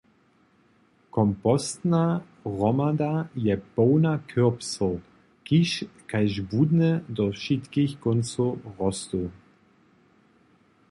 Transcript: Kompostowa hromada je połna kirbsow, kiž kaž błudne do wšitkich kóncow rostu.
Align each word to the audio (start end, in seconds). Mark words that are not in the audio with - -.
Kompostowa 1.15 2.05
hromada 2.45 3.09
je 3.47 3.57
połna 3.75 4.13
kirbsow, 4.33 4.95
kiž 5.49 5.73
kaž 6.13 6.39
błudne 6.53 6.89
do 7.19 7.25
wšitkich 7.35 7.93
kóncow 8.07 8.49
rostu. 8.81 9.21